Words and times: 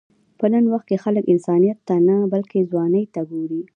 په 0.39 0.45
نن 0.53 0.63
وخت 0.73 0.85
کې 0.89 1.01
خلک 1.03 1.23
انسانیت 1.33 1.79
ته 1.87 1.95
نه، 2.07 2.15
بلکې 2.33 2.67
ځوانۍ 2.71 3.03
ته 3.13 3.21
ګوري. 3.31 3.61